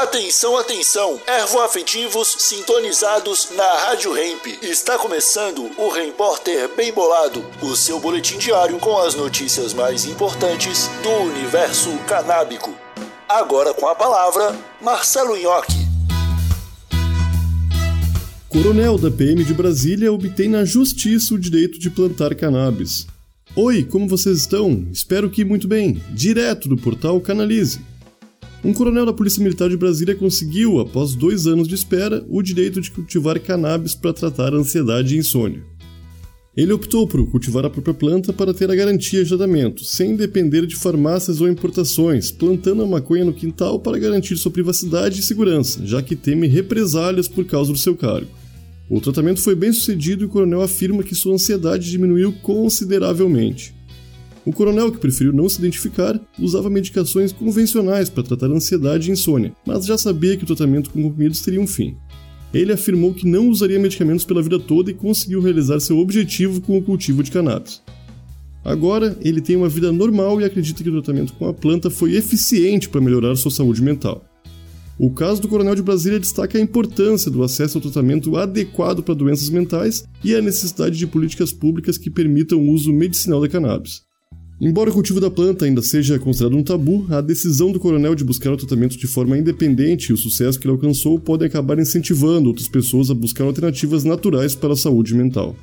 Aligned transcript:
Atenção, 0.00 0.56
atenção! 0.56 1.20
Ervoafetivos 1.26 2.34
sintonizados 2.38 3.50
na 3.54 3.70
Rádio 3.84 4.16
Hemp. 4.16 4.46
Está 4.62 4.96
começando 4.96 5.70
o 5.76 5.90
Repórter 5.90 6.74
Bem 6.74 6.90
Bolado, 6.90 7.44
o 7.60 7.76
seu 7.76 8.00
boletim 8.00 8.38
diário 8.38 8.78
com 8.78 8.96
as 8.96 9.14
notícias 9.14 9.74
mais 9.74 10.06
importantes 10.06 10.88
do 11.02 11.10
universo 11.30 11.90
canábico. 12.08 12.74
Agora 13.28 13.74
com 13.74 13.86
a 13.86 13.94
palavra, 13.94 14.58
Marcelo 14.80 15.36
Nhoque. 15.36 15.76
Coronel 18.48 18.96
da 18.96 19.10
PM 19.10 19.44
de 19.44 19.52
Brasília 19.52 20.10
obtém 20.10 20.48
na 20.48 20.64
justiça 20.64 21.34
o 21.34 21.38
direito 21.38 21.78
de 21.78 21.90
plantar 21.90 22.34
cannabis. 22.34 23.06
Oi, 23.54 23.84
como 23.84 24.08
vocês 24.08 24.38
estão? 24.38 24.82
Espero 24.90 25.28
que 25.28 25.44
muito 25.44 25.68
bem. 25.68 26.02
Direto 26.08 26.70
do 26.70 26.76
portal 26.78 27.20
Canalize. 27.20 27.90
Um 28.62 28.74
coronel 28.74 29.06
da 29.06 29.12
Polícia 29.12 29.42
Militar 29.42 29.70
de 29.70 29.76
Brasília 29.76 30.14
conseguiu, 30.14 30.80
após 30.80 31.14
dois 31.14 31.46
anos 31.46 31.66
de 31.66 31.74
espera, 31.74 32.22
o 32.28 32.42
direito 32.42 32.78
de 32.78 32.90
cultivar 32.90 33.40
cannabis 33.40 33.94
para 33.94 34.12
tratar 34.12 34.52
ansiedade 34.52 35.16
e 35.16 35.18
insônia. 35.18 35.64
Ele 36.54 36.72
optou 36.72 37.06
por 37.06 37.24
cultivar 37.30 37.64
a 37.64 37.70
própria 37.70 37.94
planta 37.94 38.34
para 38.34 38.52
ter 38.52 38.70
a 38.70 38.74
garantia 38.74 39.22
de 39.22 39.28
tratamento, 39.30 39.82
sem 39.82 40.14
depender 40.14 40.66
de 40.66 40.76
farmácias 40.76 41.40
ou 41.40 41.48
importações, 41.48 42.30
plantando 42.30 42.82
a 42.82 42.86
maconha 42.86 43.24
no 43.24 43.32
quintal 43.32 43.80
para 43.80 43.98
garantir 43.98 44.36
sua 44.36 44.50
privacidade 44.50 45.20
e 45.20 45.22
segurança, 45.22 45.80
já 45.86 46.02
que 46.02 46.14
teme 46.14 46.46
represálias 46.46 47.28
por 47.28 47.46
causa 47.46 47.72
do 47.72 47.78
seu 47.78 47.96
cargo. 47.96 48.28
O 48.90 49.00
tratamento 49.00 49.40
foi 49.40 49.54
bem 49.54 49.72
sucedido 49.72 50.24
e 50.24 50.26
o 50.26 50.28
coronel 50.28 50.60
afirma 50.60 51.02
que 51.02 51.14
sua 51.14 51.32
ansiedade 51.32 51.90
diminuiu 51.90 52.32
consideravelmente. 52.42 53.72
O 54.44 54.52
coronel, 54.52 54.90
que 54.90 54.98
preferiu 54.98 55.32
não 55.32 55.48
se 55.48 55.58
identificar, 55.58 56.18
usava 56.38 56.70
medicações 56.70 57.32
convencionais 57.32 58.08
para 58.08 58.22
tratar 58.22 58.46
ansiedade 58.46 59.08
e 59.08 59.12
insônia, 59.12 59.52
mas 59.66 59.84
já 59.84 59.98
sabia 59.98 60.36
que 60.36 60.44
o 60.44 60.46
tratamento 60.46 60.90
com 60.90 61.02
comprimidos 61.02 61.42
teria 61.42 61.60
um 61.60 61.66
fim. 61.66 61.96
Ele 62.52 62.72
afirmou 62.72 63.14
que 63.14 63.28
não 63.28 63.48
usaria 63.48 63.78
medicamentos 63.78 64.24
pela 64.24 64.42
vida 64.42 64.58
toda 64.58 64.90
e 64.90 64.94
conseguiu 64.94 65.40
realizar 65.40 65.78
seu 65.78 65.98
objetivo 65.98 66.60
com 66.60 66.76
o 66.76 66.82
cultivo 66.82 67.22
de 67.22 67.30
cannabis. 67.30 67.82
Agora, 68.64 69.16
ele 69.20 69.40
tem 69.40 69.56
uma 69.56 69.68
vida 69.68 69.92
normal 69.92 70.40
e 70.40 70.44
acredita 70.44 70.82
que 70.82 70.90
o 70.90 71.02
tratamento 71.02 71.32
com 71.34 71.46
a 71.46 71.54
planta 71.54 71.88
foi 71.88 72.14
eficiente 72.14 72.88
para 72.88 73.00
melhorar 73.00 73.36
sua 73.36 73.50
saúde 73.50 73.82
mental. 73.82 74.24
O 74.98 75.10
caso 75.10 75.40
do 75.40 75.48
Coronel 75.48 75.74
de 75.74 75.82
Brasília 75.82 76.20
destaca 76.20 76.58
a 76.58 76.60
importância 76.60 77.30
do 77.30 77.42
acesso 77.42 77.78
ao 77.78 77.82
tratamento 77.82 78.36
adequado 78.36 79.02
para 79.02 79.14
doenças 79.14 79.48
mentais 79.48 80.04
e 80.22 80.34
a 80.34 80.42
necessidade 80.42 80.98
de 80.98 81.06
políticas 81.06 81.52
públicas 81.52 81.96
que 81.96 82.10
permitam 82.10 82.58
o 82.58 82.70
uso 82.70 82.92
medicinal 82.92 83.40
da 83.40 83.48
cannabis. 83.48 84.02
Embora 84.60 84.90
o 84.90 84.92
cultivo 84.92 85.20
da 85.20 85.30
planta 85.30 85.64
ainda 85.64 85.80
seja 85.80 86.18
considerado 86.18 86.54
um 86.54 86.62
tabu, 86.62 87.06
a 87.08 87.22
decisão 87.22 87.72
do 87.72 87.80
coronel 87.80 88.14
de 88.14 88.22
buscar 88.22 88.52
o 88.52 88.56
tratamento 88.58 88.98
de 88.98 89.06
forma 89.06 89.38
independente 89.38 90.10
e 90.10 90.12
o 90.12 90.18
sucesso 90.18 90.60
que 90.60 90.66
ele 90.66 90.74
alcançou 90.74 91.18
podem 91.18 91.48
acabar 91.48 91.78
incentivando 91.78 92.48
outras 92.48 92.68
pessoas 92.68 93.10
a 93.10 93.14
buscar 93.14 93.44
alternativas 93.44 94.04
naturais 94.04 94.54
para 94.54 94.74
a 94.74 94.76
saúde 94.76 95.14
mental. 95.14 95.56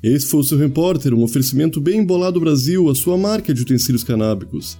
Esse 0.00 0.26
foi 0.26 0.40
o 0.40 0.44
seu 0.44 0.56
repórter, 0.56 1.12
um 1.12 1.24
oferecimento 1.24 1.80
bem 1.80 2.00
embolado 2.00 2.38
Brasil, 2.38 2.88
a 2.88 2.94
sua 2.94 3.16
marca 3.16 3.52
de 3.52 3.62
utensílios 3.62 4.04
canábicos. 4.04 4.78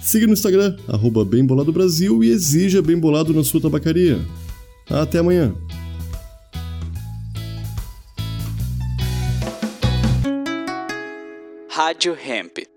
Siga 0.00 0.26
no 0.26 0.32
Instagram, 0.32 0.76
arroba 0.88 1.26
e 1.30 2.30
exija 2.30 2.82
Bem 2.82 2.98
Bolado 2.98 3.32
na 3.32 3.44
sua 3.44 3.60
tabacaria. 3.60 4.18
Até 4.90 5.18
amanhã! 5.18 5.54
Rádio 11.76 12.14
Hemp. 12.14 12.75